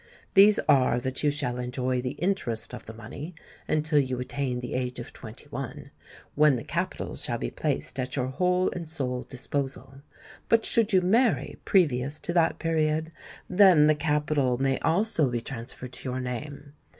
These 0.33 0.57
are 0.67 0.99
that 0.99 1.21
you 1.21 1.29
shall 1.29 1.59
enjoy 1.59 2.01
the 2.01 2.13
interest 2.13 2.73
of 2.73 2.87
the 2.87 2.93
money 2.95 3.35
until 3.67 3.99
you 3.99 4.19
attain 4.19 4.59
the 4.59 4.73
age 4.73 4.97
of 4.97 5.13
twenty 5.13 5.45
one, 5.49 5.91
when 6.33 6.55
the 6.55 6.63
capital 6.63 7.15
shall 7.15 7.37
be 7.37 7.51
placed 7.51 7.99
at 7.99 8.15
your 8.15 8.25
whole 8.25 8.71
and 8.71 8.87
sole 8.87 9.21
disposal; 9.21 10.01
but 10.49 10.65
should 10.65 10.91
you 10.91 11.01
marry 11.01 11.59
previous 11.65 12.17
to 12.21 12.33
that 12.33 12.57
period, 12.57 13.11
then 13.47 13.85
the 13.85 13.93
capital 13.93 14.57
may 14.57 14.79
also 14.79 15.29
be 15.29 15.39
transferred 15.39 15.93
to 15.93 16.09
your 16.09 16.19
name. 16.19 16.73